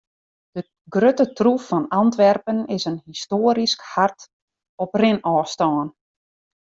De 0.57 0.61
grutte 0.93 1.25
troef 1.39 1.65
fan 1.71 1.85
Antwerpen 1.99 2.59
is 2.75 2.83
in 2.91 2.97
histoarysk 3.09 3.79
hart 3.93 4.19
op 4.83 4.91
rinôfstân. 5.01 5.85